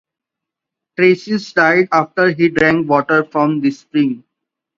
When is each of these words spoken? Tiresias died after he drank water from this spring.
Tiresias 0.97 1.53
died 1.53 1.87
after 1.91 2.31
he 2.31 2.49
drank 2.49 2.89
water 2.89 3.23
from 3.23 3.61
this 3.61 3.81
spring. 3.81 4.23